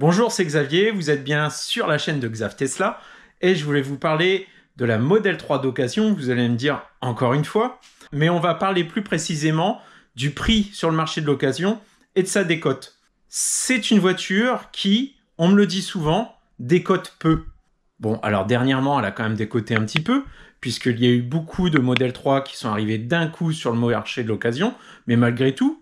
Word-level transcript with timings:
Bonjour, 0.00 0.30
c'est 0.30 0.44
Xavier, 0.44 0.92
vous 0.92 1.10
êtes 1.10 1.24
bien 1.24 1.50
sur 1.50 1.88
la 1.88 1.98
chaîne 1.98 2.20
de 2.20 2.28
Xav 2.28 2.54
Tesla 2.54 3.00
et 3.40 3.56
je 3.56 3.64
voulais 3.64 3.82
vous 3.82 3.98
parler 3.98 4.46
de 4.76 4.84
la 4.84 4.96
Model 4.96 5.36
3 5.36 5.58
d'occasion, 5.58 6.12
vous 6.12 6.30
allez 6.30 6.48
me 6.48 6.54
dire 6.54 6.82
encore 7.00 7.34
une 7.34 7.44
fois, 7.44 7.80
mais 8.12 8.30
on 8.30 8.38
va 8.38 8.54
parler 8.54 8.84
plus 8.84 9.02
précisément 9.02 9.80
du 10.14 10.30
prix 10.30 10.70
sur 10.72 10.88
le 10.88 10.94
marché 10.94 11.20
de 11.20 11.26
l'occasion 11.26 11.80
et 12.14 12.22
de 12.22 12.28
sa 12.28 12.44
décote. 12.44 12.96
C'est 13.28 13.90
une 13.90 13.98
voiture 13.98 14.70
qui, 14.70 15.16
on 15.36 15.48
me 15.48 15.56
le 15.56 15.66
dit 15.66 15.82
souvent, 15.82 16.36
décote 16.60 17.16
peu. 17.18 17.42
Bon, 17.98 18.20
alors 18.22 18.46
dernièrement, 18.46 19.00
elle 19.00 19.04
a 19.04 19.10
quand 19.10 19.24
même 19.24 19.34
décoté 19.34 19.74
un 19.74 19.84
petit 19.84 20.00
peu, 20.00 20.22
puisqu'il 20.60 21.00
y 21.00 21.06
a 21.08 21.10
eu 21.10 21.22
beaucoup 21.22 21.70
de 21.70 21.80
Model 21.80 22.12
3 22.12 22.44
qui 22.44 22.56
sont 22.56 22.68
arrivés 22.68 22.98
d'un 22.98 23.26
coup 23.26 23.50
sur 23.50 23.72
le 23.72 23.78
marché 23.80 24.22
de 24.22 24.28
l'occasion, 24.28 24.74
mais 25.08 25.16
malgré 25.16 25.56
tout, 25.56 25.77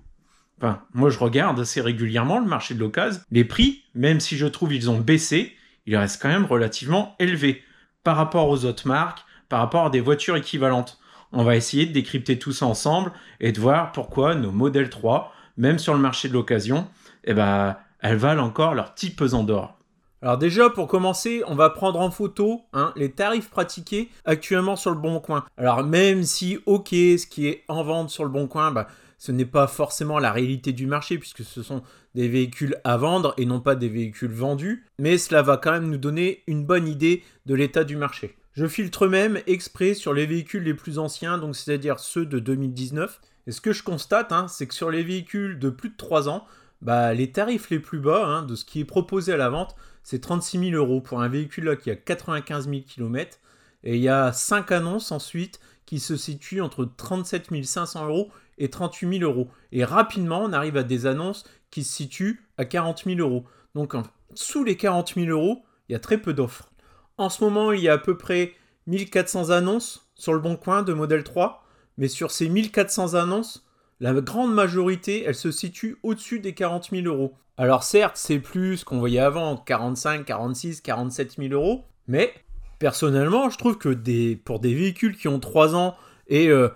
enfin, 0.58 0.82
moi 0.94 1.10
je 1.10 1.18
regarde 1.18 1.60
assez 1.60 1.80
régulièrement 1.80 2.38
le 2.38 2.46
marché 2.46 2.74
de 2.74 2.80
l'occasion, 2.80 3.20
les 3.30 3.44
prix, 3.44 3.82
même 3.94 4.20
si 4.20 4.36
je 4.36 4.46
trouve 4.46 4.74
ils 4.74 4.90
ont 4.90 4.98
baissé, 4.98 5.54
ils 5.86 5.96
restent 5.96 6.20
quand 6.20 6.28
même 6.28 6.46
relativement 6.46 7.14
élevés 7.18 7.62
par 8.04 8.16
rapport 8.16 8.48
aux 8.48 8.64
autres 8.64 8.86
marques, 8.86 9.24
par 9.48 9.60
rapport 9.60 9.86
à 9.86 9.90
des 9.90 10.00
voitures 10.00 10.36
équivalentes. 10.36 10.98
On 11.32 11.44
va 11.44 11.56
essayer 11.56 11.86
de 11.86 11.92
décrypter 11.92 12.38
tout 12.38 12.52
ça 12.52 12.66
ensemble 12.66 13.12
et 13.40 13.52
de 13.52 13.60
voir 13.60 13.92
pourquoi 13.92 14.34
nos 14.34 14.52
Model 14.52 14.90
3, 14.90 15.32
même 15.56 15.78
sur 15.78 15.94
le 15.94 16.00
marché 16.00 16.28
de 16.28 16.34
l'occasion, 16.34 16.88
eh 17.24 17.34
ben, 17.34 17.76
elles 18.00 18.16
valent 18.16 18.44
encore 18.44 18.74
leur 18.74 18.94
petit 18.94 19.10
pesant 19.10 19.42
d'or. 19.42 19.76
Alors 20.22 20.38
déjà, 20.38 20.70
pour 20.70 20.88
commencer, 20.88 21.42
on 21.46 21.54
va 21.54 21.68
prendre 21.70 22.00
en 22.00 22.10
photo 22.10 22.62
hein, 22.72 22.92
les 22.96 23.12
tarifs 23.12 23.50
pratiqués 23.50 24.10
actuellement 24.24 24.74
sur 24.74 24.90
le 24.90 24.96
Bon 24.96 25.20
Coin. 25.20 25.44
Alors 25.56 25.84
même 25.84 26.22
si, 26.22 26.58
ok, 26.66 26.88
ce 26.88 27.26
qui 27.26 27.48
est 27.48 27.64
en 27.68 27.84
vente 27.84 28.10
sur 28.10 28.24
le 28.24 28.30
Bon 28.30 28.46
Coin, 28.46 28.70
bah, 28.70 28.88
ce 29.18 29.32
n'est 29.32 29.46
pas 29.46 29.66
forcément 29.66 30.18
la 30.18 30.32
réalité 30.32 30.72
du 30.72 30.86
marché 30.86 31.18
puisque 31.18 31.44
ce 31.44 31.62
sont 31.62 31.82
des 32.14 32.28
véhicules 32.28 32.76
à 32.84 32.96
vendre 32.96 33.34
et 33.38 33.46
non 33.46 33.60
pas 33.60 33.74
des 33.74 33.88
véhicules 33.88 34.32
vendus, 34.32 34.84
mais 34.98 35.18
cela 35.18 35.42
va 35.42 35.56
quand 35.56 35.72
même 35.72 35.90
nous 35.90 35.98
donner 35.98 36.42
une 36.46 36.64
bonne 36.64 36.88
idée 36.88 37.22
de 37.46 37.54
l'état 37.54 37.84
du 37.84 37.96
marché. 37.96 38.36
Je 38.52 38.66
filtre 38.66 39.06
même 39.06 39.40
exprès 39.46 39.94
sur 39.94 40.14
les 40.14 40.24
véhicules 40.24 40.62
les 40.62 40.74
plus 40.74 40.98
anciens, 40.98 41.36
donc 41.36 41.56
c'est-à-dire 41.56 41.98
ceux 41.98 42.24
de 42.24 42.38
2019. 42.38 43.20
Et 43.46 43.52
ce 43.52 43.60
que 43.60 43.72
je 43.72 43.82
constate, 43.82 44.32
hein, 44.32 44.48
c'est 44.48 44.66
que 44.66 44.74
sur 44.74 44.90
les 44.90 45.02
véhicules 45.02 45.58
de 45.58 45.68
plus 45.68 45.90
de 45.90 45.96
3 45.96 46.28
ans, 46.30 46.46
bah, 46.80 47.12
les 47.12 47.32
tarifs 47.32 47.68
les 47.70 47.78
plus 47.78 48.00
bas 48.00 48.24
hein, 48.24 48.42
de 48.42 48.54
ce 48.54 48.64
qui 48.64 48.80
est 48.80 48.84
proposé 48.84 49.32
à 49.32 49.36
la 49.36 49.50
vente, 49.50 49.76
c'est 50.02 50.20
36 50.20 50.70
000 50.70 50.76
euros 50.76 51.00
pour 51.00 51.20
un 51.20 51.28
véhicule 51.28 51.64
là, 51.64 51.76
qui 51.76 51.90
a 51.90 51.96
95 51.96 52.68
000 52.68 52.80
km. 52.86 53.38
Et 53.84 53.96
il 53.96 54.02
y 54.02 54.08
a 54.08 54.32
5 54.32 54.72
annonces 54.72 55.12
ensuite 55.12 55.60
qui 55.84 56.00
se 56.00 56.16
situent 56.16 56.60
entre 56.60 56.84
37 56.84 57.64
500 57.64 58.06
euros 58.06 58.30
et 58.58 58.70
38 58.70 59.18
000 59.18 59.30
euros. 59.30 59.48
Et 59.72 59.84
rapidement, 59.84 60.42
on 60.42 60.52
arrive 60.52 60.76
à 60.76 60.82
des 60.82 61.06
annonces 61.06 61.44
qui 61.70 61.84
se 61.84 61.94
situent 61.94 62.46
à 62.58 62.64
40 62.64 63.04
000 63.04 63.18
euros. 63.18 63.44
Donc 63.74 63.94
sous 64.34 64.64
les 64.64 64.76
40 64.76 65.14
000 65.14 65.28
euros, 65.28 65.64
il 65.88 65.92
y 65.92 65.96
a 65.96 66.00
très 66.00 66.18
peu 66.18 66.32
d'offres. 66.32 66.70
En 67.18 67.28
ce 67.28 67.42
moment, 67.44 67.72
il 67.72 67.80
y 67.80 67.88
a 67.88 67.94
à 67.94 67.98
peu 67.98 68.16
près 68.16 68.54
1400 68.86 69.50
annonces 69.50 70.10
sur 70.14 70.32
le 70.32 70.40
bon 70.40 70.56
coin 70.56 70.82
de 70.82 70.92
modèle 70.92 71.24
3. 71.24 71.64
Mais 71.98 72.08
sur 72.08 72.30
ces 72.30 72.48
1400 72.48 73.14
annonces, 73.14 73.66
la 74.00 74.12
grande 74.14 74.52
majorité, 74.52 75.24
elle 75.24 75.34
se 75.34 75.50
situe 75.50 75.96
au-dessus 76.02 76.40
des 76.40 76.52
40 76.52 76.90
000 76.90 77.06
euros. 77.06 77.34
Alors 77.56 77.84
certes, 77.84 78.16
c'est 78.16 78.38
plus 78.38 78.84
qu'on 78.84 78.98
voyait 78.98 79.20
avant, 79.20 79.56
45, 79.56 80.26
46, 80.26 80.82
47 80.82 81.36
000 81.38 81.54
euros, 81.54 81.84
mais 82.06 82.34
personnellement, 82.78 83.48
je 83.48 83.56
trouve 83.56 83.78
que 83.78 83.88
des, 83.88 84.36
pour 84.36 84.60
des 84.60 84.74
véhicules 84.74 85.16
qui 85.16 85.28
ont 85.28 85.40
3 85.40 85.74
ans 85.74 85.96
et 86.28 86.48
euh, 86.48 86.68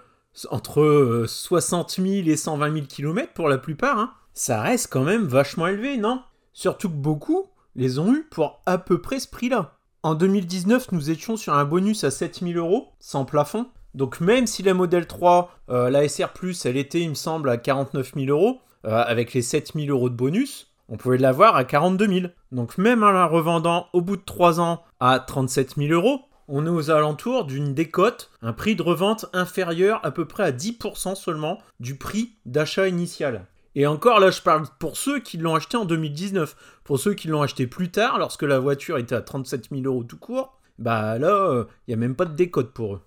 entre 0.51 1.25
60 1.27 1.91
000 1.91 2.29
et 2.29 2.37
120 2.37 2.73
000 2.73 2.87
km 2.87 3.33
pour 3.33 3.49
la 3.49 3.59
plupart, 3.59 3.99
hein, 3.99 4.13
ça 4.35 4.61
reste 4.63 4.89
quand 4.91 5.05
même 5.05 5.25
vachement 5.25 5.67
élevé, 5.67 5.97
non? 5.97 6.23
Surtout 6.53 6.89
que 6.89 6.95
beaucoup 6.95 7.47
les 7.77 7.99
ont 7.99 8.15
eu 8.15 8.25
pour 8.31 8.63
à 8.67 8.79
peu 8.79 9.01
près 9.01 9.21
ce 9.21 9.29
prix-là. 9.29 9.77
En 10.03 10.15
2019, 10.15 10.93
nous 10.93 11.11
étions 11.11 11.37
sur 11.37 11.55
un 11.55 11.65
bonus 11.65 12.05
à 12.05 12.11
7 12.11 12.41
000 12.43 12.53
euros, 12.59 12.89
sans 12.99 13.25
plafond, 13.25 13.67
donc 13.95 14.21
même 14.21 14.47
si 14.47 14.63
la 14.63 14.75
Model 14.75 15.07
3, 15.07 15.51
euh, 15.69 15.91
la 15.91 16.09
SR+, 16.09 16.31
elle 16.65 16.77
était, 16.77 17.01
il 17.01 17.11
me 17.11 17.15
semble, 17.15 17.51
à 17.51 17.57
49 17.57 18.13
000 18.15 18.27
euros, 18.29 18.61
euh, 18.87 19.03
avec 19.07 19.35
les 19.35 19.43
7 19.43 19.73
000 19.75 19.89
euros 19.89 20.09
de 20.09 20.15
bonus, 20.15 20.71
on 20.89 20.97
pouvait 20.97 21.19
l'avoir 21.19 21.55
à 21.57 21.65
42 21.65 22.07
000. 22.07 22.27
Donc 22.53 22.79
même 22.79 23.03
en 23.03 23.13
la 23.13 23.27
revendant 23.27 23.87
au 23.93 24.01
bout 24.01 24.17
de 24.17 24.25
3 24.25 24.61
ans 24.61 24.83
à 24.99 25.21
37 25.21 25.77
000 25.77 25.93
euros, 25.93 26.23
on 26.51 26.67
est 26.67 26.71
aux 26.71 26.91
alentours 26.91 27.45
d'une 27.45 27.75
décote, 27.75 28.31
un 28.43 28.53
prix 28.53 28.75
de 28.75 28.83
revente 28.83 29.27
inférieur 29.33 30.01
à 30.05 30.11
peu 30.11 30.27
près 30.27 30.43
à 30.43 30.51
10% 30.51 31.15
seulement 31.15 31.59
du 31.79 31.97
prix 31.97 32.33
d'achat 32.45 32.89
initial. 32.89 33.47
Et 33.77 33.87
encore 33.87 34.19
là, 34.19 34.33
je 34.33 34.43
parle 34.43 34.65
pour 34.81 34.97
ceux 34.97 35.21
qui 35.21 35.39
l'ont 35.39 35.55
acheté 35.55 35.77
en 35.77 35.85
2019. 35.85 36.57
Pour 36.83 36.99
ceux 36.99 37.15
qui 37.15 37.29
l'ont 37.29 37.43
acheté 37.43 37.69
plus 37.69 37.93
tard, 37.93 38.19
lorsque 38.19 38.43
la 38.43 38.59
voiture 38.59 38.99
était 38.99 39.15
à 39.15 39.23
37 39.23 39.69
000 39.71 39.83
euros 39.85 40.03
tout 40.03 40.19
court, 40.19 40.59
bah 40.79 41.19
là, 41.19 41.67
il 41.87 41.91
n'y 41.91 41.95
a 41.95 41.97
même 41.97 42.17
pas 42.17 42.25
de 42.25 42.35
décote 42.35 42.73
pour 42.73 42.97
eux. 42.97 43.01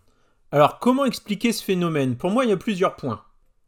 Alors, 0.52 0.80
comment 0.80 1.04
expliquer 1.04 1.52
ce 1.52 1.64
phénomène? 1.64 2.16
Pour 2.16 2.30
moi, 2.30 2.46
il 2.46 2.50
y 2.50 2.54
a 2.54 2.58
plusieurs 2.58 2.96
points. 2.96 3.24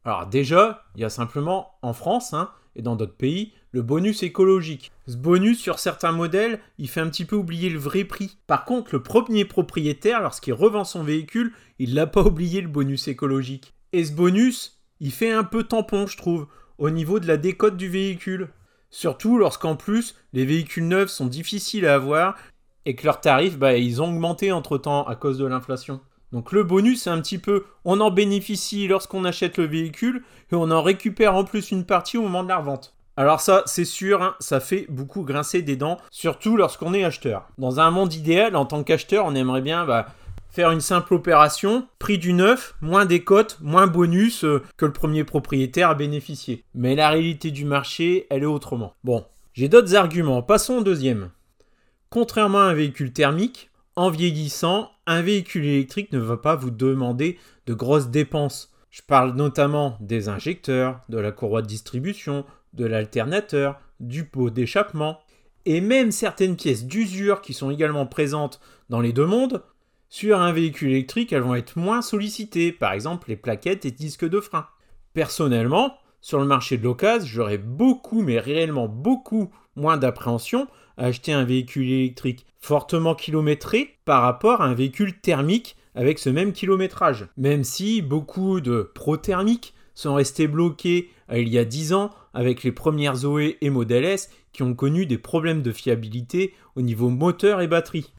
Alors 0.06 0.28
déjà, 0.28 0.84
il 0.96 1.02
y 1.02 1.06
a 1.06 1.09
simplement 1.09 1.78
en 1.81 1.94
France 1.94 2.34
hein, 2.34 2.52
et 2.75 2.81
dans 2.81 2.96
d'autres 2.96 3.18
pays 3.18 3.53
le 3.75 3.81
bonus 3.81 4.24
écologique. 4.24 4.94
Ce 5.06 5.18
bonus 5.18 5.59
sur 5.59 5.80
certains 5.80 6.13
modèles, 6.13 6.62
il 6.78 6.88
fait 6.88 7.02
un 7.02 7.09
petit 7.09 7.25
peu 7.25 7.36
oublier 7.36 7.69
le 7.69 7.78
vrai 7.78 8.06
prix. 8.06 8.38
Par 8.47 8.63
contre, 8.63 8.91
le 8.94 9.03
premier 9.03 9.44
propriétaire, 9.44 10.22
lorsqu'il 10.22 10.53
revend 10.53 10.86
son 10.86 11.03
véhicule, 11.03 11.52
il 11.78 11.94
l'a 11.94 12.08
pas 12.08 12.24
oublié 12.24 12.62
le 12.62 12.69
bonus 12.69 13.09
écologique. 13.09 13.74
Et 13.91 14.06
ce 14.06 14.13
bonus, 14.13 14.80
il 15.02 15.12
fait 15.12 15.34
un 15.34 15.44
peu 15.44 15.63
tampon, 15.63 16.08
je 16.08 16.16
trouve, 16.16 16.47
au 16.78 16.90
niveau 16.90 17.19
de 17.19 17.28
la 17.28 17.36
décote 17.36 17.75
du 17.75 17.90
véhicule. 17.90 18.47
Surtout 18.91 19.38
lorsqu'en 19.38 19.75
plus 19.75 20.16
les 20.31 20.46
véhicules 20.46 20.88
neufs 20.88 21.09
sont 21.09 21.25
difficiles 21.25 21.86
à 21.86 21.96
avoir 21.96 22.38
et 22.86 22.96
que 22.96 23.03
leurs 23.03 23.19
tarifs, 23.19 23.57
bah, 23.57 23.75
ils 23.75 24.02
ont 24.02 24.07
augmenté 24.07 24.53
entre 24.53 24.78
temps 24.78 25.06
à 25.06 25.18
cause 25.18 25.38
de 25.38 25.46
l'inflation. 25.46 26.00
Donc 26.31 26.53
le 26.53 26.63
bonus, 26.63 27.03
c'est 27.03 27.09
un 27.09 27.19
petit 27.19 27.40
peu, 27.40 27.66
on 27.84 28.00
en 28.00 28.09
bénéficie 28.09 28.88
lorsqu'on 28.88 29.25
achète 29.25 29.57
le 29.57 29.66
véhicule 29.66 30.24
et 30.50 30.56
on 30.56 30.72
en 30.72 30.81
récupère 30.81 31.36
en 31.36 31.44
plus 31.44 31.72
une 31.72 31.86
partie 31.86 32.18
au 32.18 32.22
moment 32.22 32.44
de 32.44 32.47
la 32.47 32.59
revente. 32.59 32.94
Alors 33.17 33.39
ça, 33.39 33.63
c'est 33.65 33.85
sûr, 33.85 34.21
hein, 34.21 34.35
ça 34.39 34.59
fait 34.59 34.85
beaucoup 34.89 35.23
grincer 35.23 35.61
des 35.61 35.77
dents, 35.77 35.97
surtout 36.11 36.57
lorsqu'on 36.57 36.93
est 36.93 37.05
acheteur. 37.05 37.47
Dans 37.57 37.79
un 37.79 37.89
monde 37.89 38.13
idéal, 38.13 38.55
en 38.55 38.65
tant 38.65 38.83
qu'acheteur, 38.83 39.25
on 39.25 39.35
aimerait 39.35 39.61
bien 39.61 39.85
bah, 39.85 40.07
faire 40.49 40.71
une 40.71 40.81
simple 40.81 41.13
opération, 41.13 41.87
prix 41.97 42.17
du 42.17 42.33
neuf, 42.33 42.75
moins 42.81 43.05
des 43.05 43.23
cotes, 43.23 43.57
moins 43.61 43.87
bonus 43.87 44.43
euh, 44.43 44.61
que 44.75 44.85
le 44.85 44.93
premier 44.93 45.23
propriétaire 45.23 45.89
a 45.89 45.95
bénéficié. 45.95 46.63
Mais 46.73 46.95
la 46.95 47.09
réalité 47.09 47.51
du 47.51 47.63
marché, 47.63 48.27
elle 48.29 48.43
est 48.43 48.47
autrement. 48.47 48.93
Bon, 49.05 49.25
j'ai 49.53 49.69
d'autres 49.69 49.95
arguments. 49.95 50.41
Passons 50.41 50.75
au 50.75 50.83
deuxième. 50.83 51.29
Contrairement 52.09 52.59
à 52.59 52.65
un 52.65 52.73
véhicule 52.73 53.13
thermique, 53.13 53.69
en 53.95 54.09
vieillissant, 54.09 54.91
un 55.07 55.21
véhicule 55.21 55.65
électrique 55.65 56.11
ne 56.11 56.19
va 56.19 56.35
pas 56.35 56.55
vous 56.55 56.71
demander 56.71 57.39
de 57.65 57.73
grosses 57.73 58.09
dépenses. 58.09 58.73
Je 58.91 59.01
parle 59.01 59.35
notamment 59.35 59.97
des 59.99 60.29
injecteurs, 60.29 60.99
de 61.09 61.17
la 61.17 61.31
courroie 61.31 61.61
de 61.61 61.67
distribution, 61.67 62.45
de 62.75 62.86
l'alternateur, 62.86 63.80
du 64.00 64.25
pot 64.25 64.50
d'échappement, 64.50 65.19
et 65.66 65.81
même 65.81 66.12
certaines 66.12 66.56
pièces 66.56 66.86
d'usure 66.86 67.41
qui 67.41 67.53
sont 67.53 67.72
également 67.72 68.06
présentes 68.06 68.59
dans 68.90 69.02
les 69.02 69.13
deux 69.13 69.25
mondes. 69.25 69.63
Sur 70.09 70.40
un 70.40 70.52
véhicule 70.52 70.91
électrique, 70.91 71.34
elles 71.34 71.41
vont 71.41 71.56
être 71.56 71.78
moins 71.78 72.02
sollicitées, 72.02 72.72
par 72.72 72.94
exemple 72.94 73.30
les 73.30 73.36
plaquettes 73.36 73.86
et 73.86 73.91
disques 73.91 74.28
de 74.28 74.40
frein. 74.40 74.68
Personnellement, 75.13 75.97
sur 76.22 76.40
le 76.40 76.46
marché 76.46 76.78
de 76.78 76.84
l'occasion, 76.84 77.28
j'aurais 77.28 77.58
beaucoup, 77.58 78.22
mais 78.22 78.40
réellement 78.40 78.88
beaucoup 78.88 79.52
moins 79.75 79.97
d'appréhension 79.97 80.68
à 80.97 81.06
acheter 81.06 81.34
un 81.34 81.44
véhicule 81.44 81.88
électrique 81.88 82.47
fortement 82.59 83.13
kilométré 83.13 83.97
par 84.06 84.24
rapport 84.24 84.62
à 84.62 84.66
un 84.66 84.74
véhicule 84.74 85.19
thermique 85.19 85.75
avec 85.94 86.18
ce 86.18 86.31
même 86.31 86.52
kilométrage. 86.52 87.28
Même 87.38 87.63
si 87.63 88.02
beaucoup 88.02 88.59
de 88.59 88.90
pro-thermiques 88.96 89.75
sont 89.95 90.13
restés 90.13 90.47
bloqués 90.47 91.09
euh, 91.31 91.39
il 91.39 91.50
y 91.50 91.57
a 91.57 91.66
10 91.66 91.94
ans 91.94 92.11
avec 92.33 92.63
les 92.63 92.72
premières 92.72 93.16
Zoé 93.16 93.57
et 93.61 93.69
Model 93.69 94.06
S 94.06 94.29
qui 94.53 94.63
ont 94.63 94.73
connu 94.73 95.06
des 95.06 95.17
problèmes 95.17 95.61
de 95.61 95.72
fiabilité 95.72 96.53
au 96.75 96.81
niveau 96.81 97.09
moteur 97.09 97.62
et 97.62 97.68
batterie. 97.68 98.13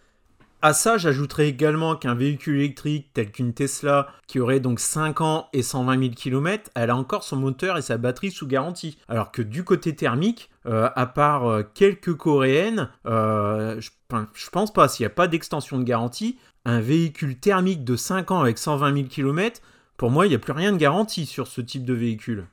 À 0.62 0.72
ça, 0.72 0.96
j'ajouterai 0.96 1.48
également 1.48 1.96
qu'un 1.96 2.14
véhicule 2.14 2.56
électrique 2.56 3.10
tel 3.12 3.30
qu'une 3.30 3.52
Tesla, 3.52 4.08
qui 4.26 4.40
aurait 4.40 4.58
donc 4.58 4.80
5 4.80 5.20
ans 5.20 5.48
et 5.52 5.62
120 5.62 6.00
000 6.00 6.14
km, 6.14 6.70
elle 6.74 6.90
a 6.90 6.96
encore 6.96 7.24
son 7.24 7.36
moteur 7.36 7.76
et 7.76 7.82
sa 7.82 7.98
batterie 7.98 8.30
sous 8.30 8.46
garantie. 8.46 8.98
Alors 9.08 9.32
que 9.32 9.42
du 9.42 9.64
côté 9.64 9.94
thermique, 9.94 10.50
euh, 10.64 10.88
à 10.96 11.06
part 11.06 11.46
euh, 11.46 11.62
quelques 11.74 12.14
coréennes, 12.14 12.88
je, 13.04 13.88
je, 14.34 14.50
pense 14.50 14.72
pas, 14.72 14.88
s'il 14.88 15.04
n'y 15.04 15.08
a 15.08 15.14
pas 15.14 15.28
d'extension 15.28 15.78
de 15.78 15.84
garantie, 15.84 16.38
un 16.64 16.80
véhicule 16.80 17.38
thermique 17.38 17.84
de 17.84 17.94
5 17.94 18.30
ans 18.30 18.40
avec 18.40 18.58
120 18.58 18.94
000 18.94 19.06
km, 19.08 19.60
pour 19.96 20.10
moi, 20.10 20.26
il 20.26 20.30
n'y 20.30 20.34
a 20.34 20.38
plus 20.38 20.52
rien 20.52 20.72
de 20.72 20.76
garantie 20.76 21.26
sur 21.26 21.46
ce 21.46 21.60
type 21.60 21.84
de 21.84 21.94
véhicule. 21.94 22.46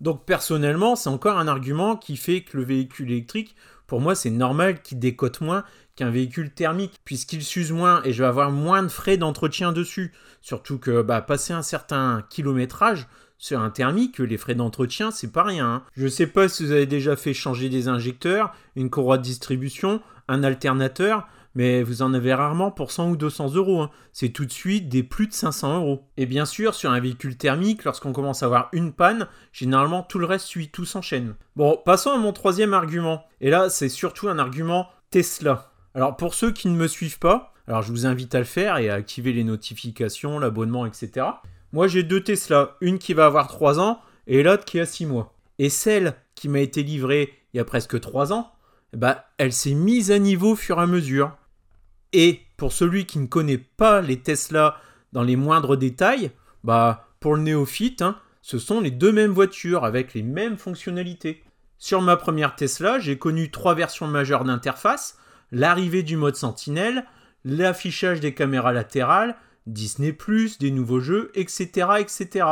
Donc 0.00 0.24
personnellement, 0.24 0.96
c'est 0.96 1.08
encore 1.08 1.38
un 1.38 1.48
argument 1.48 1.96
qui 1.96 2.16
fait 2.16 2.42
que 2.42 2.56
le 2.56 2.64
véhicule 2.64 3.10
électrique, 3.10 3.56
pour 3.86 4.00
moi, 4.00 4.14
c'est 4.14 4.30
normal 4.30 4.82
qu'il 4.82 4.98
décote 4.98 5.40
moins 5.40 5.64
qu'un 5.94 6.10
véhicule 6.10 6.52
thermique, 6.52 7.00
puisqu'il 7.04 7.42
s'use 7.42 7.72
moins 7.72 8.02
et 8.04 8.12
je 8.12 8.22
vais 8.22 8.28
avoir 8.28 8.50
moins 8.50 8.82
de 8.82 8.88
frais 8.88 9.16
d'entretien 9.16 9.72
dessus. 9.72 10.12
Surtout 10.42 10.78
que 10.78 11.02
bah, 11.02 11.22
passer 11.22 11.52
un 11.52 11.62
certain 11.62 12.24
kilométrage, 12.28 13.06
sur 13.38 13.60
un 13.60 13.70
thermique, 13.70 14.18
les 14.18 14.38
frais 14.38 14.54
d'entretien, 14.54 15.10
c'est 15.10 15.30
pas 15.30 15.42
rien. 15.42 15.66
Hein. 15.66 15.82
Je 15.94 16.06
sais 16.08 16.26
pas 16.26 16.48
si 16.48 16.64
vous 16.64 16.72
avez 16.72 16.86
déjà 16.86 17.16
fait 17.16 17.34
changer 17.34 17.68
des 17.68 17.88
injecteurs, 17.88 18.54
une 18.76 18.90
courroie 18.90 19.18
de 19.18 19.22
distribution, 19.22 20.00
un 20.28 20.42
alternateur, 20.42 21.28
mais 21.56 21.82
vous 21.82 22.02
en 22.02 22.14
avez 22.14 22.32
rarement 22.34 22.70
pour 22.70 22.92
100 22.92 23.10
ou 23.10 23.16
200 23.16 23.54
euros. 23.54 23.80
Hein. 23.80 23.90
C'est 24.12 24.28
tout 24.28 24.44
de 24.44 24.52
suite 24.52 24.88
des 24.88 25.02
plus 25.02 25.26
de 25.26 25.32
500 25.32 25.78
euros. 25.78 26.04
Et 26.18 26.26
bien 26.26 26.44
sûr, 26.44 26.74
sur 26.74 26.90
un 26.90 27.00
véhicule 27.00 27.36
thermique, 27.36 27.82
lorsqu'on 27.84 28.12
commence 28.12 28.42
à 28.42 28.46
avoir 28.46 28.68
une 28.72 28.92
panne, 28.92 29.26
généralement 29.52 30.02
tout 30.02 30.18
le 30.18 30.26
reste 30.26 30.46
suit, 30.46 30.68
tout 30.68 30.84
s'enchaîne. 30.84 31.34
Bon, 31.56 31.80
passons 31.82 32.10
à 32.10 32.18
mon 32.18 32.34
troisième 32.34 32.74
argument. 32.74 33.24
Et 33.40 33.48
là, 33.48 33.70
c'est 33.70 33.88
surtout 33.88 34.28
un 34.28 34.38
argument 34.38 34.88
Tesla. 35.10 35.72
Alors 35.94 36.14
pour 36.18 36.34
ceux 36.34 36.52
qui 36.52 36.68
ne 36.68 36.76
me 36.76 36.88
suivent 36.88 37.18
pas, 37.18 37.54
alors 37.66 37.80
je 37.80 37.90
vous 37.90 38.04
invite 38.04 38.34
à 38.34 38.38
le 38.38 38.44
faire 38.44 38.76
et 38.76 38.90
à 38.90 38.94
activer 38.94 39.32
les 39.32 39.44
notifications, 39.44 40.38
l'abonnement, 40.38 40.84
etc. 40.84 41.26
Moi 41.72 41.88
j'ai 41.88 42.02
deux 42.02 42.22
Tesla, 42.22 42.76
une 42.82 42.98
qui 42.98 43.14
va 43.14 43.24
avoir 43.24 43.48
3 43.48 43.80
ans 43.80 44.00
et 44.26 44.42
l'autre 44.42 44.66
qui 44.66 44.78
a 44.78 44.84
6 44.84 45.06
mois. 45.06 45.32
Et 45.58 45.70
celle 45.70 46.14
qui 46.34 46.50
m'a 46.50 46.60
été 46.60 46.82
livrée 46.82 47.32
il 47.54 47.56
y 47.56 47.60
a 47.60 47.64
presque 47.64 47.98
3 47.98 48.34
ans, 48.34 48.52
bah, 48.92 49.24
elle 49.38 49.54
s'est 49.54 49.72
mise 49.72 50.10
à 50.10 50.18
niveau 50.18 50.52
au 50.52 50.56
fur 50.56 50.78
et 50.78 50.82
à 50.82 50.86
mesure. 50.86 51.34
Et 52.12 52.40
pour 52.56 52.72
celui 52.72 53.06
qui 53.06 53.18
ne 53.18 53.26
connaît 53.26 53.58
pas 53.58 54.00
les 54.00 54.20
Tesla 54.20 54.76
dans 55.12 55.22
les 55.22 55.36
moindres 55.36 55.76
détails, 55.76 56.30
bah, 56.64 57.08
pour 57.20 57.36
le 57.36 57.42
néophyte, 57.42 58.02
hein, 58.02 58.18
ce 58.42 58.58
sont 58.58 58.80
les 58.80 58.90
deux 58.90 59.12
mêmes 59.12 59.32
voitures 59.32 59.84
avec 59.84 60.14
les 60.14 60.22
mêmes 60.22 60.56
fonctionnalités. 60.56 61.42
Sur 61.78 62.00
ma 62.00 62.16
première 62.16 62.56
Tesla, 62.56 62.98
j'ai 62.98 63.18
connu 63.18 63.50
trois 63.50 63.74
versions 63.74 64.06
majeures 64.06 64.44
d'interface 64.44 65.18
l'arrivée 65.52 66.02
du 66.02 66.16
mode 66.16 66.36
Sentinelle, 66.36 67.04
l'affichage 67.44 68.20
des 68.20 68.34
caméras 68.34 68.72
latérales, 68.72 69.36
Disney, 69.66 70.16
des 70.60 70.70
nouveaux 70.70 71.00
jeux, 71.00 71.30
etc., 71.34 71.88
etc. 71.98 72.46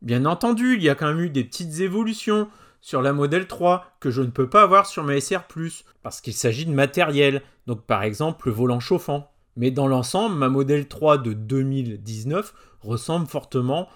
Bien 0.00 0.24
entendu, 0.24 0.74
il 0.74 0.82
y 0.82 0.88
a 0.88 0.94
quand 0.94 1.08
même 1.08 1.20
eu 1.20 1.30
des 1.30 1.44
petites 1.44 1.80
évolutions 1.80 2.48
sur 2.82 3.00
la 3.00 3.14
modèle 3.14 3.46
3 3.46 3.96
que 4.00 4.10
je 4.10 4.20
ne 4.20 4.30
peux 4.30 4.50
pas 4.50 4.62
avoir 4.62 4.86
sur 4.86 5.04
ma 5.04 5.18
SR, 5.18 5.44
parce 6.02 6.20
qu'il 6.20 6.34
s'agit 6.34 6.66
de 6.66 6.72
matériel, 6.72 7.40
donc 7.66 7.86
par 7.86 8.02
exemple 8.02 8.48
le 8.48 8.52
volant 8.52 8.80
chauffant. 8.80 9.30
Mais 9.56 9.70
dans 9.70 9.86
l'ensemble, 9.86 10.36
ma 10.36 10.48
modèle 10.48 10.88
3 10.88 11.18
de 11.18 11.32
2019 11.32 12.52
ressemble 12.80 13.26
fortement 13.26 13.88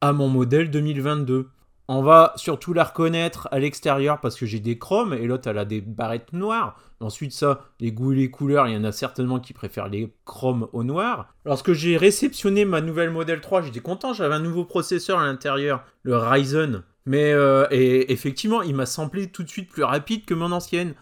à 0.00 0.12
mon 0.12 0.28
modèle 0.28 0.70
2022. 0.70 1.48
On 1.90 2.02
va 2.02 2.34
surtout 2.36 2.74
la 2.74 2.84
reconnaître 2.84 3.48
à 3.50 3.58
l'extérieur 3.58 4.20
parce 4.20 4.36
que 4.36 4.44
j'ai 4.44 4.60
des 4.60 4.78
chromes 4.78 5.14
et 5.14 5.26
l'autre 5.26 5.48
a 5.48 5.64
des 5.64 5.80
barrettes 5.80 6.34
noires. 6.34 6.78
Ensuite 7.00 7.32
ça, 7.32 7.64
les 7.80 7.92
goûts 7.92 8.12
et 8.12 8.16
les 8.16 8.30
couleurs, 8.30 8.68
il 8.68 8.74
y 8.74 8.76
en 8.76 8.84
a 8.84 8.92
certainement 8.92 9.40
qui 9.40 9.54
préfèrent 9.54 9.88
les 9.88 10.12
chromes 10.26 10.68
au 10.74 10.84
noir. 10.84 11.32
Lorsque 11.46 11.72
j'ai 11.72 11.96
réceptionné 11.96 12.66
ma 12.66 12.82
nouvelle 12.82 13.10
modèle 13.10 13.40
3, 13.40 13.62
j'étais 13.62 13.80
content, 13.80 14.12
j'avais 14.12 14.34
un 14.34 14.40
nouveau 14.40 14.66
processeur 14.66 15.18
à 15.18 15.26
l'intérieur, 15.26 15.82
le 16.02 16.18
Ryzen. 16.18 16.82
Mais 17.06 17.32
euh, 17.32 17.66
effectivement, 17.70 18.62
il 18.62 18.74
m'a 18.74 18.86
semblé 18.86 19.28
tout 19.28 19.42
de 19.42 19.48
suite 19.48 19.70
plus 19.70 19.82
rapide 19.82 20.24
que 20.24 20.34
mon 20.34 20.52
ancienne. 20.52 20.94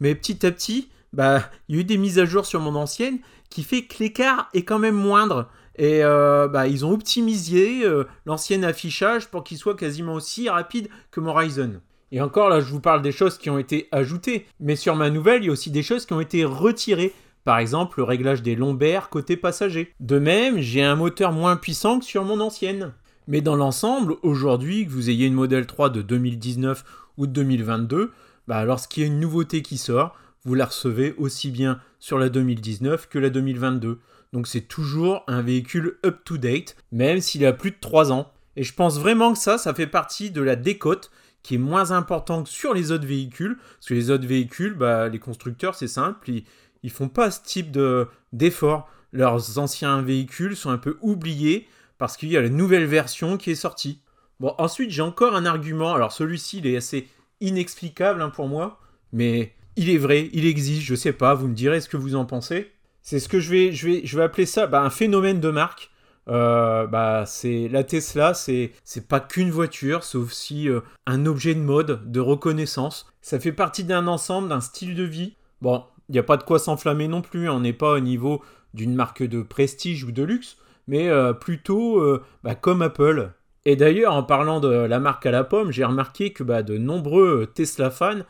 Mais 0.00 0.14
petit 0.14 0.44
à 0.44 0.50
petit, 0.50 0.88
bah, 1.12 1.48
il 1.68 1.76
y 1.76 1.78
a 1.78 1.80
eu 1.80 1.84
des 1.84 1.96
mises 1.96 2.18
à 2.18 2.26
jour 2.26 2.44
sur 2.44 2.60
mon 2.60 2.74
ancienne 2.74 3.18
qui 3.48 3.62
fait 3.62 3.84
que 3.84 4.02
l'écart 4.02 4.48
est 4.52 4.64
quand 4.64 4.78
même 4.78 4.96
moindre. 4.96 5.48
Et 5.76 6.04
euh, 6.04 6.48
bah, 6.48 6.66
ils 6.66 6.84
ont 6.84 6.92
optimisé 6.92 7.84
euh, 7.84 8.04
l'ancien 8.26 8.62
affichage 8.62 9.28
pour 9.28 9.44
qu'il 9.44 9.56
soit 9.56 9.76
quasiment 9.76 10.14
aussi 10.14 10.48
rapide 10.48 10.88
que 11.10 11.20
mon 11.20 11.32
Ryzen. 11.32 11.80
Et 12.12 12.20
encore 12.20 12.48
là, 12.48 12.60
je 12.60 12.66
vous 12.66 12.80
parle 12.80 13.02
des 13.02 13.10
choses 13.10 13.38
qui 13.38 13.50
ont 13.50 13.58
été 13.58 13.88
ajoutées. 13.90 14.46
Mais 14.60 14.76
sur 14.76 14.94
ma 14.94 15.10
nouvelle, 15.10 15.42
il 15.42 15.46
y 15.46 15.48
a 15.48 15.52
aussi 15.52 15.70
des 15.70 15.82
choses 15.82 16.06
qui 16.06 16.12
ont 16.12 16.20
été 16.20 16.44
retirées. 16.44 17.12
Par 17.44 17.58
exemple, 17.58 17.98
le 17.98 18.04
réglage 18.04 18.42
des 18.42 18.54
lombaires 18.54 19.10
côté 19.10 19.36
passager. 19.36 19.92
De 20.00 20.18
même, 20.18 20.60
j'ai 20.60 20.82
un 20.82 20.96
moteur 20.96 21.32
moins 21.32 21.56
puissant 21.56 21.98
que 21.98 22.04
sur 22.04 22.24
mon 22.24 22.40
ancienne. 22.40 22.92
Mais 23.26 23.40
dans 23.40 23.56
l'ensemble, 23.56 24.16
aujourd'hui, 24.22 24.86
que 24.86 24.90
vous 24.90 25.10
ayez 25.10 25.26
une 25.26 25.34
modèle 25.34 25.66
3 25.66 25.90
de 25.90 26.02
2019 26.02 26.84
ou 27.16 27.26
de 27.26 27.32
2022, 27.32 28.12
bah, 28.48 28.64
lorsqu'il 28.64 29.02
y 29.02 29.04
a 29.04 29.06
une 29.06 29.20
nouveauté 29.20 29.62
qui 29.62 29.78
sort, 29.78 30.16
vous 30.44 30.54
la 30.54 30.66
recevez 30.66 31.14
aussi 31.16 31.50
bien 31.50 31.80
sur 32.00 32.18
la 32.18 32.28
2019 32.28 33.08
que 33.08 33.18
la 33.18 33.30
2022. 33.30 33.98
Donc 34.32 34.46
c'est 34.46 34.62
toujours 34.62 35.24
un 35.26 35.40
véhicule 35.40 35.98
up-to-date, 36.04 36.76
même 36.92 37.20
s'il 37.20 37.46
a 37.46 37.52
plus 37.52 37.70
de 37.70 37.76
3 37.80 38.12
ans. 38.12 38.30
Et 38.56 38.62
je 38.62 38.74
pense 38.74 38.98
vraiment 38.98 39.32
que 39.32 39.38
ça, 39.38 39.58
ça 39.58 39.72
fait 39.72 39.86
partie 39.86 40.30
de 40.30 40.42
la 40.42 40.56
décote 40.56 41.10
qui 41.42 41.54
est 41.54 41.58
moins 41.58 41.90
important 41.92 42.42
que 42.42 42.48
sur 42.48 42.74
les 42.74 42.92
autres 42.92 43.06
véhicules. 43.06 43.56
Parce 43.56 43.86
que 43.86 43.94
les 43.94 44.10
autres 44.10 44.26
véhicules, 44.26 44.74
bah, 44.74 45.08
les 45.08 45.18
constructeurs, 45.18 45.74
c'est 45.74 45.88
simple, 45.88 46.30
ils, 46.30 46.44
ils 46.82 46.90
font 46.90 47.08
pas 47.08 47.30
ce 47.30 47.40
type 47.42 47.70
de, 47.70 48.06
d'effort. 48.32 48.90
Leurs 49.12 49.58
anciens 49.58 50.02
véhicules 50.02 50.56
sont 50.56 50.70
un 50.70 50.78
peu 50.78 50.98
oubliés 51.00 51.68
parce 51.98 52.16
qu'il 52.16 52.30
y 52.30 52.36
a 52.36 52.42
la 52.42 52.48
nouvelle 52.48 52.86
version 52.86 53.36
qui 53.36 53.50
est 53.50 53.56
sortie. 53.56 54.00
Bon, 54.40 54.54
ensuite, 54.58 54.90
j'ai 54.90 55.02
encore 55.02 55.34
un 55.34 55.46
argument. 55.46 55.94
Alors 55.94 56.12
celui-ci, 56.12 56.58
il 56.58 56.66
est 56.66 56.76
assez 56.76 57.08
inexplicable 57.40 58.22
hein, 58.22 58.30
pour 58.30 58.48
moi, 58.48 58.80
mais 59.12 59.54
il 59.76 59.90
est 59.90 59.98
vrai, 59.98 60.30
il 60.32 60.46
existe, 60.46 60.82
je 60.82 60.94
sais 60.94 61.12
pas, 61.12 61.34
vous 61.34 61.48
me 61.48 61.54
direz 61.54 61.80
ce 61.80 61.88
que 61.88 61.96
vous 61.96 62.14
en 62.14 62.24
pensez. 62.24 62.72
C'est 63.02 63.18
ce 63.18 63.28
que 63.28 63.40
je 63.40 63.50
vais, 63.50 63.72
je 63.72 63.86
vais, 63.86 64.00
je 64.04 64.16
vais 64.16 64.22
appeler 64.22 64.46
ça 64.46 64.66
bah, 64.66 64.82
un 64.82 64.90
phénomène 64.90 65.40
de 65.40 65.50
marque. 65.50 65.90
Euh, 66.28 66.86
bah, 66.86 67.24
c'est 67.26 67.68
la 67.68 67.84
Tesla, 67.84 68.32
c'est 68.32 68.72
c'est 68.82 69.06
pas 69.08 69.20
qu'une 69.20 69.50
voiture, 69.50 70.04
c'est 70.04 70.16
aussi 70.16 70.70
euh, 70.70 70.80
un 71.04 71.26
objet 71.26 71.54
de 71.54 71.60
mode, 71.60 72.10
de 72.10 72.20
reconnaissance. 72.20 73.06
Ça 73.20 73.38
fait 73.38 73.52
partie 73.52 73.84
d'un 73.84 74.06
ensemble, 74.06 74.48
d'un 74.48 74.62
style 74.62 74.94
de 74.94 75.02
vie. 75.02 75.36
Bon, 75.60 75.84
il 76.08 76.12
n'y 76.12 76.18
a 76.18 76.22
pas 76.22 76.38
de 76.38 76.42
quoi 76.42 76.58
s'enflammer 76.58 77.08
non 77.08 77.20
plus. 77.20 77.48
Hein. 77.48 77.54
On 77.54 77.60
n'est 77.60 77.74
pas 77.74 77.92
au 77.92 78.00
niveau 78.00 78.42
d'une 78.72 78.94
marque 78.94 79.22
de 79.22 79.42
prestige 79.42 80.04
ou 80.04 80.12
de 80.12 80.22
luxe, 80.22 80.56
mais 80.86 81.08
euh, 81.08 81.32
plutôt 81.32 82.02
bah, 82.42 82.54
comme 82.54 82.82
Apple. 82.82 83.30
Et 83.64 83.76
d'ailleurs, 83.76 84.14
en 84.14 84.22
parlant 84.22 84.60
de 84.60 84.68
la 84.68 85.00
marque 85.00 85.24
à 85.26 85.30
la 85.30 85.44
pomme, 85.44 85.72
j'ai 85.72 85.84
remarqué 85.84 86.32
que 86.32 86.42
bah, 86.42 86.62
de 86.62 86.76
nombreux 86.76 87.50
Tesla 87.54 87.90
fans 87.90 88.20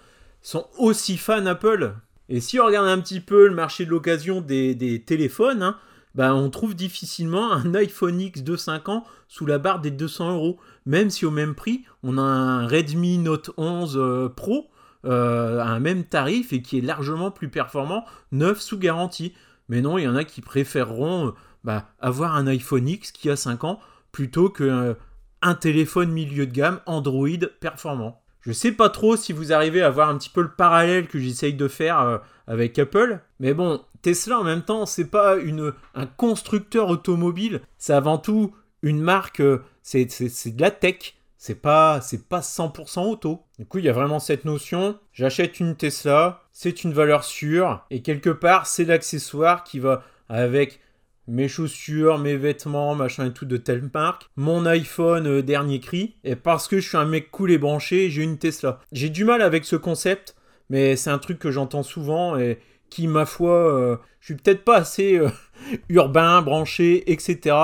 sont 0.43 0.67
aussi 0.79 1.17
fans 1.17 1.47
Apple. 1.47 1.95
Et 2.29 2.41
si 2.41 2.59
on 2.61 2.67
regarde 2.67 2.89
un 2.89 3.01
petit 3.01 3.21
peu 3.21 3.49
le 3.49 3.55
marché 3.55 3.85
de 3.85 3.91
l'occasion 3.91 4.41
des, 4.41 5.03
téléphones, 5.05 5.63
hein, 5.63 5.77
bah, 6.15 6.35
on 6.35 6.51
trouve 6.51 6.75
difficilement 6.75 7.53
un 7.53 7.75
iPhone 7.75 8.21
X 8.21 8.43
de 8.43 8.57
5 8.57 8.89
ans 8.89 9.05
sous 9.29 9.47
la 9.47 9.59
barre 9.59 9.81
des 9.81 9.91
200 9.91 10.35
euros. 10.35 10.59
Même 10.87 11.11
si 11.11 11.27
au 11.27 11.31
même 11.31 11.55
prix, 11.55 11.85
on 12.03 12.19
a 12.19 12.23
un 12.23 12.67
Redmi 12.67 13.19
Note 13.19 13.51
11 13.57 13.97
euh, 13.97 14.29
Pro 14.29 14.69
euh, 15.05 15.61
à 15.61 15.67
un 15.67 15.81
même 15.81 16.05
tarif 16.05 16.53
et 16.53 16.63
qui 16.63 16.79
est 16.79 16.83
largement 16.83 17.31
plus 17.31 17.49
performant, 17.49 18.05
neuf 18.33 18.61
sous 18.61 18.79
garantie. 18.79 19.35
Mais 19.69 19.81
non, 19.81 19.99
il 19.99 20.05
y 20.05 20.09
en 20.09 20.17
a 20.17 20.25
qui 20.25 20.41
préféreront 20.41 21.29
euh, 21.29 21.31
bah, 21.65 21.89
avoir 21.99 22.37
un 22.37 22.47
iPhone 22.47 22.89
X 22.89 23.11
qui 23.11 23.31
a 23.31 23.37
5 23.37 23.65
ans 23.65 23.81
plutôt 24.13 24.51
qu'un 24.51 25.55
téléphone 25.61 26.13
milieu 26.13 26.47
de 26.47 26.53
gamme 26.53 26.81
Android 26.87 27.29
performant. 27.61 28.21
Je 28.41 28.53
sais 28.53 28.73
pas 28.73 28.91
trop 28.91 29.17
si 29.17 29.33
vous 29.33 29.53
arrivez 29.53 29.83
à 29.83 29.91
voir 29.91 30.11
un 30.11 30.19
petit 30.19 30.29
peu 30.29 30.43
le 30.43 30.53
parallèle 30.53 31.09
que 31.09 31.19
j'essaye 31.19 31.55
de 31.55 31.67
faire 31.67 32.01
euh, 32.01 32.19
avec 32.47 32.79
Apple, 32.79 33.21
mais 33.41 33.55
bon, 33.55 33.81
Tesla 34.03 34.39
en 34.39 34.45
même 34.45 34.63
temps, 34.63 34.85
c'est 34.85 35.07
pas 35.07 35.37
une, 35.37 35.73
un 35.95 36.05
constructeur 36.05 36.91
automobile, 36.91 37.63
c'est 37.79 37.95
avant 37.95 38.19
tout 38.19 38.55
une 38.83 39.01
marque, 39.01 39.41
euh, 39.41 39.63
c'est, 39.83 40.05
de 40.05 40.61
la 40.61 40.71
tech. 40.71 41.15
C'est 41.39 41.61
pas, 41.61 42.01
c'est 42.01 42.27
pas 42.27 42.41
100% 42.41 43.07
auto. 43.07 43.43
Du 43.59 43.67
coup, 43.67 43.77
il 43.77 43.85
y 43.85 43.91
a 43.91 43.93
vraiment 43.93 44.19
cette 44.19 44.47
notion. 44.47 44.99
J'achète 45.13 45.61
une 45.61 45.77
Tesla, 45.77 46.43
c'est 46.53 46.85
une 46.85 46.95
valeur 46.95 47.23
sûre, 47.23 47.85
et 47.91 48.01
quelque 48.01 48.31
part, 48.31 48.67
c'est 48.67 48.85
l'accessoire 48.85 49.63
qui 49.63 49.79
va 49.79 50.03
avec 50.29 50.81
mes 51.27 51.49
chaussures, 51.49 52.19
mes 52.19 52.37
vêtements, 52.37 52.95
machin 52.95 53.27
et 53.27 53.33
tout 53.33 53.47
de 53.47 53.57
telle 53.57 53.89
marque, 53.93 54.29
mon 54.37 54.67
iPhone 54.67 55.27
euh, 55.27 55.43
dernier 55.43 55.81
cri, 55.81 56.17
et 56.25 56.37
parce 56.37 56.69
que 56.69 56.81
je 56.81 56.89
suis 56.89 56.97
un 56.97 57.05
mec 57.05 57.31
cool 57.31 57.51
et 57.51 57.59
branché, 57.59 58.11
j'ai 58.11 58.23
une 58.23 58.39
Tesla. 58.39 58.81
J'ai 58.93 59.09
du 59.09 59.25
mal 59.25 59.43
avec 59.43 59.65
ce 59.65 59.77
concept, 59.77 60.35
mais 60.71 60.97
c'est 60.97 61.11
un 61.11 61.19
truc 61.19 61.39
que 61.39 61.51
j'entends 61.51 61.83
souvent 61.83 62.37
et 62.37 62.59
qui, 62.91 63.09
ma 63.09 63.27
foi, 63.27 63.53
euh, 63.53 63.97
je 64.21 64.27
suis 64.27 64.35
peut-être 64.35 64.65
pas 64.65 64.77
assez 64.77 65.19
euh, 65.19 65.29
urbain, 65.89 66.43
branché, 66.43 67.11
etc. 67.11 67.57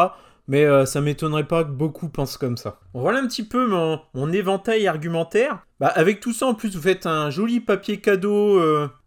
Mais 0.49 0.67
ça 0.85 1.00
m'étonnerait 1.00 1.47
pas 1.47 1.62
que 1.62 1.71
beaucoup 1.71 2.09
pensent 2.09 2.37
comme 2.37 2.57
ça. 2.57 2.81
voilà 2.93 3.21
un 3.21 3.26
petit 3.29 3.47
peu 3.47 3.69
mon, 3.69 4.00
mon 4.14 4.33
éventail 4.33 4.88
argumentaire. 4.88 5.64
Bah, 5.79 5.93
avec 5.95 6.19
tout 6.19 6.33
ça, 6.33 6.47
en 6.47 6.55
plus, 6.55 6.75
vous 6.75 6.83
faites 6.83 7.07
un 7.07 7.31
joli 7.31 7.61
papier 7.61 8.00
cadeau 8.00 8.61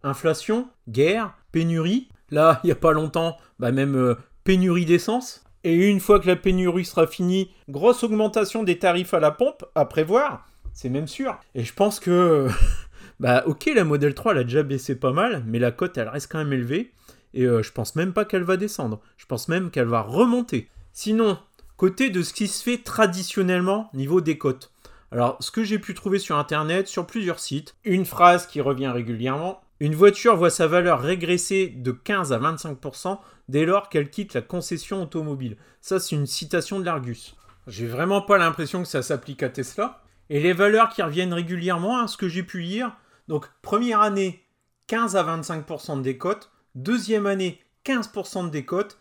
inflation, 0.04 0.70
guerre, 0.88 1.34
pénurie. 1.52 2.08
Là, 2.32 2.62
il 2.64 2.68
n'y 2.68 2.72
a 2.72 2.76
pas 2.76 2.94
longtemps, 2.94 3.36
bah 3.60 3.74
même 3.74 4.16
pénurie 4.44 4.86
d'essence. 4.86 5.44
Et 5.64 5.90
une 5.90 6.00
fois 6.00 6.20
que 6.20 6.28
la 6.28 6.36
pénurie 6.36 6.86
sera 6.86 7.08
finie, 7.08 7.52
grosse 7.70 8.04
augmentation 8.04 8.64
des 8.64 8.80
tarifs 8.80 9.14
à 9.14 9.20
la 9.20 9.32
pompe 9.32 9.64
à 9.76 9.86
prévoir, 9.86 10.46
c'est 10.74 10.90
même 10.90 11.08
sûr. 11.08 11.40
Et 11.56 11.64
je 11.64 11.74
pense 11.74 12.00
que, 12.00 12.50
bah 13.20 13.44
ok, 13.46 13.72
la 13.74 13.86
Model 13.86 14.14
3 14.14 14.34
elle 14.34 14.40
a 14.40 14.44
déjà 14.44 14.64
baissé 14.64 14.96
pas 14.96 15.14
mal, 15.14 15.44
mais 15.48 15.60
la 15.60 15.72
cote 15.72 15.98
elle 15.98 16.10
reste 16.10 16.32
quand 16.32 16.40
même 16.40 16.54
élevée. 16.54 16.92
Et 17.34 17.46
euh, 17.46 17.64
je 17.64 17.72
pense 17.72 17.96
même 17.96 18.14
pas 18.14 18.26
qu'elle 18.26 18.44
va 18.44 18.58
descendre. 18.58 19.00
Je 19.18 19.26
pense 19.26 19.48
même 19.48 19.72
qu'elle 19.72 19.88
va 19.88 20.02
remonter. 20.02 20.70
Sinon, 20.92 21.40
côté 21.78 22.10
de 22.10 22.22
ce 22.22 22.34
qui 22.34 22.48
se 22.48 22.64
fait 22.64 22.78
traditionnellement 22.78 23.90
niveau 23.94 24.22
des 24.22 24.38
cotes. 24.38 24.72
Alors, 25.12 25.38
ce 25.40 25.52
que 25.52 25.64
j'ai 25.64 25.80
pu 25.80 25.94
trouver 25.94 26.20
sur 26.20 26.38
internet, 26.38 26.88
sur 26.88 27.06
plusieurs 27.06 27.40
sites, 27.40 27.76
une 27.86 28.06
phrase 28.06 28.48
qui 28.48 28.62
revient 28.62 28.88
régulièrement 28.88 29.62
une 29.84 29.96
voiture 29.96 30.38
voit 30.38 30.50
sa 30.50 30.66
valeur 30.66 31.02
régresser 31.02 31.68
de 31.68 31.92
15 31.92 32.32
à 32.32 32.40
25% 32.40 33.20
dès 33.50 33.66
lors 33.66 33.90
qu'elle 33.90 34.10
quitte 34.10 34.34
la 34.34 34.42
concession 34.42 35.04
automobile. 35.04 35.58
Ça, 35.82 36.00
c'est 36.00 36.16
une 36.16 36.26
citation 36.26 36.80
de 36.80 36.86
l'Argus. 36.86 37.36
J'ai 37.68 37.86
vraiment 37.86 38.22
pas 38.22 38.38
l'impression 38.38 38.82
que 38.82 38.88
ça 38.88 39.02
s'applique 39.02 39.44
à 39.44 39.50
Tesla. 39.50 40.02
Et 40.30 40.40
les 40.40 40.54
valeurs 40.54 40.88
qui 40.88 41.02
reviennent 41.02 41.34
régulièrement, 41.34 42.00
à 42.00 42.08
ce 42.08 42.16
que 42.16 42.30
j'ai 42.30 42.44
pu 42.44 42.62
lire, 42.62 42.96
donc 43.28 43.46
première 43.62 44.00
année, 44.00 44.46
15 44.88 45.18
à 45.18 45.24
25% 45.24 45.98
de 45.98 46.02
décote, 46.02 46.50
deuxième 46.76 47.26
année, 47.26 47.60
15% 47.86 48.46
de 48.46 48.52
décote, 48.52 48.98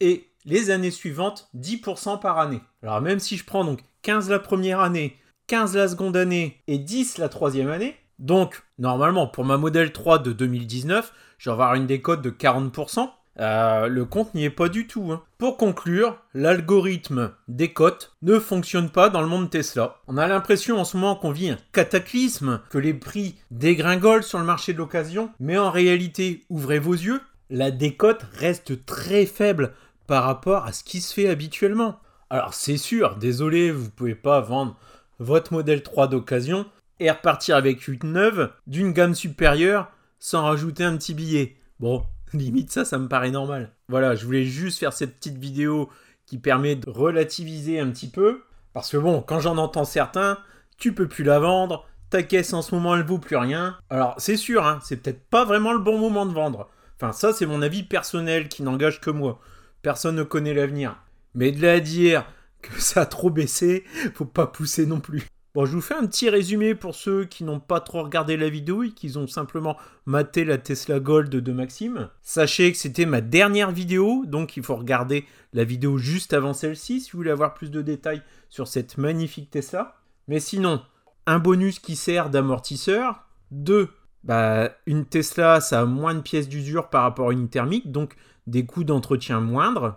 et 0.00 0.28
les 0.44 0.68
années 0.68 0.90
suivantes, 0.90 1.48
10% 1.56 2.20
par 2.20 2.38
année. 2.38 2.60
Alors 2.82 3.00
même 3.00 3.20
si 3.20 3.38
je 3.38 3.44
prends 3.46 3.64
donc 3.64 3.80
15 4.02 4.28
la 4.28 4.38
première 4.38 4.80
année, 4.80 5.16
15 5.46 5.76
la 5.76 5.88
seconde 5.88 6.14
année 6.14 6.62
et 6.66 6.76
10 6.76 7.16
la 7.16 7.30
troisième 7.30 7.70
année, 7.70 7.96
donc 8.18 8.62
normalement 8.78 9.26
pour 9.26 9.44
ma 9.44 9.56
modèle 9.56 9.92
3 9.92 10.18
de 10.18 10.32
2019, 10.32 11.12
je 11.38 11.50
vais 11.50 11.52
avoir 11.52 11.74
une 11.74 11.86
décote 11.86 12.22
de 12.22 12.30
40%. 12.30 13.08
Euh, 13.38 13.88
le 13.88 14.04
compte 14.06 14.34
n'y 14.34 14.44
est 14.44 14.50
pas 14.50 14.68
du 14.68 14.86
tout. 14.86 15.12
Hein. 15.12 15.22
Pour 15.36 15.58
conclure, 15.58 16.16
l'algorithme 16.32 17.32
des 17.48 17.72
cotes 17.72 18.16
ne 18.22 18.38
fonctionne 18.38 18.88
pas 18.88 19.10
dans 19.10 19.20
le 19.20 19.26
monde 19.26 19.50
Tesla. 19.50 19.96
On 20.06 20.16
a 20.16 20.26
l'impression 20.26 20.78
en 20.78 20.84
ce 20.84 20.96
moment 20.96 21.16
qu'on 21.16 21.32
vit 21.32 21.50
un 21.50 21.58
cataclysme, 21.72 22.62
que 22.70 22.78
les 22.78 22.94
prix 22.94 23.36
dégringolent 23.50 24.22
sur 24.22 24.38
le 24.38 24.44
marché 24.44 24.72
de 24.72 24.78
l'occasion, 24.78 25.30
mais 25.38 25.58
en 25.58 25.70
réalité, 25.70 26.44
ouvrez 26.48 26.78
vos 26.78 26.94
yeux, 26.94 27.20
la 27.50 27.70
décote 27.70 28.24
reste 28.32 28.86
très 28.86 29.26
faible 29.26 29.74
par 30.06 30.24
rapport 30.24 30.64
à 30.64 30.72
ce 30.72 30.82
qui 30.82 31.00
se 31.00 31.12
fait 31.12 31.28
habituellement. 31.28 32.00
Alors 32.30 32.54
c'est 32.54 32.78
sûr, 32.78 33.16
désolé, 33.16 33.70
vous 33.70 33.90
pouvez 33.90 34.14
pas 34.14 34.40
vendre 34.40 34.76
votre 35.18 35.52
modèle 35.52 35.82
3 35.82 36.08
d'occasion 36.08 36.66
et 37.00 37.10
repartir 37.10 37.56
avec 37.56 37.88
une 37.88 37.98
neuve 38.04 38.52
d'une 38.66 38.92
gamme 38.92 39.14
supérieure 39.14 39.90
sans 40.18 40.42
rajouter 40.42 40.84
un 40.84 40.96
petit 40.96 41.14
billet. 41.14 41.56
Bon, 41.80 42.04
limite 42.32 42.72
ça, 42.72 42.84
ça 42.84 42.98
me 42.98 43.08
paraît 43.08 43.30
normal. 43.30 43.72
Voilà, 43.88 44.14
je 44.14 44.24
voulais 44.24 44.44
juste 44.44 44.78
faire 44.78 44.92
cette 44.92 45.16
petite 45.16 45.38
vidéo 45.38 45.88
qui 46.26 46.38
permet 46.38 46.76
de 46.76 46.90
relativiser 46.90 47.78
un 47.80 47.90
petit 47.90 48.08
peu. 48.08 48.42
Parce 48.72 48.90
que 48.90 48.96
bon, 48.96 49.22
quand 49.22 49.40
j'en 49.40 49.56
entends 49.56 49.84
certains, 49.84 50.38
tu 50.76 50.92
peux 50.92 51.08
plus 51.08 51.24
la 51.24 51.38
vendre, 51.38 51.86
ta 52.10 52.22
caisse 52.22 52.52
en 52.52 52.62
ce 52.62 52.74
moment 52.74 52.96
elle 52.96 53.04
vaut 53.04 53.18
plus 53.18 53.36
rien. 53.36 53.78
Alors 53.90 54.14
c'est 54.18 54.36
sûr, 54.36 54.66
hein, 54.66 54.80
c'est 54.82 54.96
peut-être 54.96 55.24
pas 55.28 55.44
vraiment 55.44 55.72
le 55.72 55.78
bon 55.78 55.98
moment 55.98 56.26
de 56.26 56.32
vendre. 56.32 56.68
Enfin 56.96 57.12
ça 57.12 57.32
c'est 57.32 57.46
mon 57.46 57.62
avis 57.62 57.82
personnel 57.82 58.48
qui 58.48 58.62
n'engage 58.62 59.00
que 59.00 59.10
moi. 59.10 59.40
Personne 59.82 60.16
ne 60.16 60.22
connaît 60.22 60.54
l'avenir. 60.54 60.96
Mais 61.34 61.52
de 61.52 61.62
là 61.62 61.74
à 61.74 61.80
dire 61.80 62.26
que 62.62 62.72
ça 62.80 63.02
a 63.02 63.06
trop 63.06 63.30
baissé, 63.30 63.84
faut 64.14 64.24
pas 64.24 64.46
pousser 64.46 64.86
non 64.86 65.00
plus. 65.00 65.26
Bon, 65.56 65.64
je 65.64 65.72
vous 65.72 65.80
fais 65.80 65.94
un 65.94 66.04
petit 66.04 66.28
résumé 66.28 66.74
pour 66.74 66.94
ceux 66.94 67.24
qui 67.24 67.42
n'ont 67.42 67.60
pas 67.60 67.80
trop 67.80 68.02
regardé 68.02 68.36
la 68.36 68.50
vidéo 68.50 68.82
et 68.82 68.90
qui 68.90 69.16
ont 69.16 69.26
simplement 69.26 69.78
maté 70.04 70.44
la 70.44 70.58
Tesla 70.58 71.00
Gold 71.00 71.30
de 71.30 71.52
Maxime. 71.52 72.10
Sachez 72.20 72.70
que 72.72 72.76
c'était 72.76 73.06
ma 73.06 73.22
dernière 73.22 73.70
vidéo, 73.70 74.24
donc 74.26 74.58
il 74.58 74.62
faut 74.62 74.76
regarder 74.76 75.24
la 75.54 75.64
vidéo 75.64 75.96
juste 75.96 76.34
avant 76.34 76.52
celle-ci 76.52 77.00
si 77.00 77.10
vous 77.10 77.16
voulez 77.16 77.30
avoir 77.30 77.54
plus 77.54 77.70
de 77.70 77.80
détails 77.80 78.20
sur 78.50 78.68
cette 78.68 78.98
magnifique 78.98 79.50
Tesla. 79.50 79.96
Mais 80.28 80.40
sinon, 80.40 80.82
un 81.24 81.38
bonus 81.38 81.78
qui 81.78 81.96
sert 81.96 82.28
d'amortisseur. 82.28 83.24
Deux, 83.50 83.88
bah, 84.24 84.72
une 84.84 85.06
Tesla, 85.06 85.62
ça 85.62 85.80
a 85.80 85.84
moins 85.86 86.12
de 86.12 86.20
pièces 86.20 86.50
d'usure 86.50 86.90
par 86.90 87.00
rapport 87.00 87.30
à 87.30 87.32
une 87.32 87.48
thermique, 87.48 87.90
donc 87.90 88.14
des 88.46 88.66
coûts 88.66 88.84
d'entretien 88.84 89.40
moindres. 89.40 89.96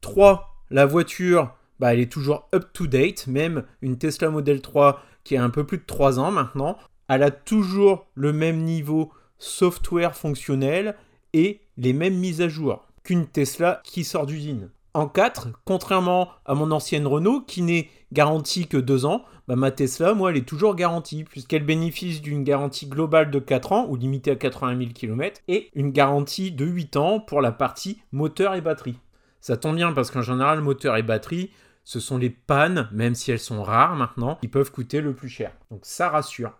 3. 0.00 0.62
La 0.70 0.86
voiture, 0.86 1.56
bah, 1.82 1.92
elle 1.92 1.98
est 1.98 2.12
toujours 2.12 2.48
up-to-date, 2.54 3.26
même 3.26 3.64
une 3.80 3.98
Tesla 3.98 4.30
Model 4.30 4.60
3 4.60 5.02
qui 5.24 5.36
a 5.36 5.42
un 5.42 5.50
peu 5.50 5.66
plus 5.66 5.78
de 5.78 5.84
3 5.84 6.20
ans 6.20 6.30
maintenant, 6.30 6.78
elle 7.08 7.24
a 7.24 7.32
toujours 7.32 8.06
le 8.14 8.32
même 8.32 8.62
niveau 8.62 9.10
software 9.40 10.14
fonctionnel 10.14 10.94
et 11.32 11.60
les 11.76 11.92
mêmes 11.92 12.18
mises 12.18 12.40
à 12.40 12.48
jour 12.48 12.86
qu'une 13.02 13.26
Tesla 13.26 13.80
qui 13.82 14.04
sort 14.04 14.26
d'usine. 14.26 14.70
En 14.94 15.08
4, 15.08 15.48
contrairement 15.64 16.28
à 16.44 16.54
mon 16.54 16.70
ancienne 16.70 17.08
Renault 17.08 17.40
qui 17.40 17.62
n'est 17.62 17.90
garantie 18.12 18.68
que 18.68 18.76
2 18.76 19.04
ans, 19.04 19.24
bah, 19.48 19.56
ma 19.56 19.72
Tesla, 19.72 20.14
moi, 20.14 20.30
elle 20.30 20.36
est 20.36 20.48
toujours 20.48 20.76
garantie, 20.76 21.24
puisqu'elle 21.24 21.64
bénéficie 21.64 22.20
d'une 22.20 22.44
garantie 22.44 22.86
globale 22.86 23.32
de 23.32 23.40
4 23.40 23.72
ans 23.72 23.86
ou 23.88 23.96
limitée 23.96 24.30
à 24.30 24.36
80 24.36 24.78
000 24.78 24.90
km 24.92 25.40
et 25.48 25.68
une 25.74 25.90
garantie 25.90 26.52
de 26.52 26.64
8 26.64 26.96
ans 26.96 27.18
pour 27.18 27.40
la 27.40 27.50
partie 27.50 28.00
moteur 28.12 28.54
et 28.54 28.60
batterie. 28.60 29.00
Ça 29.40 29.56
tombe 29.56 29.74
bien 29.74 29.92
parce 29.92 30.12
qu'en 30.12 30.22
général, 30.22 30.60
moteur 30.60 30.96
et 30.96 31.02
batterie, 31.02 31.50
ce 31.84 32.00
sont 32.00 32.18
les 32.18 32.30
pannes, 32.30 32.88
même 32.92 33.14
si 33.14 33.30
elles 33.30 33.38
sont 33.38 33.62
rares 33.62 33.96
maintenant, 33.96 34.36
qui 34.40 34.48
peuvent 34.48 34.70
coûter 34.70 35.00
le 35.00 35.14
plus 35.14 35.28
cher. 35.28 35.52
Donc 35.70 35.80
ça 35.84 36.08
rassure. 36.08 36.52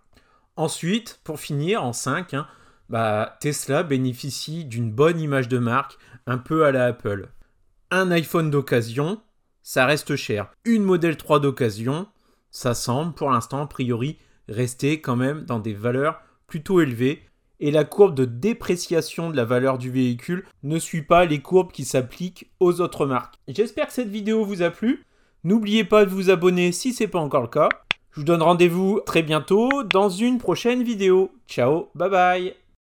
Ensuite, 0.56 1.20
pour 1.24 1.40
finir, 1.40 1.82
en 1.82 1.92
5, 1.92 2.34
hein, 2.34 2.46
bah, 2.88 3.38
Tesla 3.40 3.82
bénéficie 3.82 4.64
d'une 4.64 4.90
bonne 4.90 5.20
image 5.20 5.48
de 5.48 5.58
marque, 5.58 5.98
un 6.26 6.38
peu 6.38 6.64
à 6.64 6.72
la 6.72 6.86
Apple. 6.86 7.28
Un 7.90 8.10
iPhone 8.10 8.50
d'occasion, 8.50 9.20
ça 9.62 9.86
reste 9.86 10.16
cher. 10.16 10.50
Une 10.64 10.82
modèle 10.82 11.16
3 11.16 11.40
d'occasion, 11.40 12.06
ça 12.50 12.74
semble 12.74 13.14
pour 13.14 13.30
l'instant, 13.30 13.62
a 13.62 13.66
priori, 13.66 14.18
rester 14.48 15.00
quand 15.00 15.16
même 15.16 15.44
dans 15.44 15.58
des 15.58 15.74
valeurs 15.74 16.20
plutôt 16.46 16.80
élevées. 16.80 17.22
Et 17.60 17.70
la 17.70 17.84
courbe 17.84 18.14
de 18.14 18.24
dépréciation 18.24 19.30
de 19.30 19.36
la 19.36 19.44
valeur 19.44 19.78
du 19.78 19.90
véhicule 19.90 20.44
ne 20.64 20.78
suit 20.78 21.02
pas 21.02 21.24
les 21.24 21.40
courbes 21.40 21.70
qui 21.70 21.84
s'appliquent 21.84 22.50
aux 22.58 22.80
autres 22.80 23.06
marques. 23.06 23.36
J'espère 23.46 23.86
que 23.86 23.92
cette 23.92 24.08
vidéo 24.08 24.44
vous 24.44 24.62
a 24.62 24.70
plu. 24.70 25.04
N'oubliez 25.44 25.84
pas 25.84 26.04
de 26.04 26.10
vous 26.10 26.30
abonner 26.30 26.72
si 26.72 26.92
ce 26.92 27.04
n'est 27.04 27.08
pas 27.08 27.18
encore 27.18 27.42
le 27.42 27.48
cas. 27.48 27.68
Je 28.12 28.20
vous 28.20 28.26
donne 28.26 28.42
rendez-vous 28.42 29.00
très 29.06 29.22
bientôt 29.22 29.82
dans 29.84 30.08
une 30.08 30.38
prochaine 30.38 30.82
vidéo. 30.82 31.32
Ciao, 31.48 31.88
bye 31.94 32.10
bye 32.10 32.61